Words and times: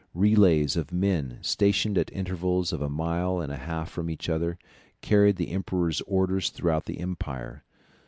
Relays 0.15 0.75
of 0.75 0.91
men, 0.91 1.37
stationed 1.41 1.95
at 1.95 2.11
intervals 2.11 2.73
of 2.73 2.81
a 2.81 2.89
mile 2.89 3.39
and 3.39 3.51
a 3.51 3.57
half 3.57 3.87
from 3.87 4.09
each 4.09 4.29
other, 4.29 4.57
carried 5.03 5.35
the 5.35 5.49
emperor's 5.51 6.01
orders 6.07 6.49
throughout 6.49 6.85
the 6.85 6.99
empire. 6.99 7.63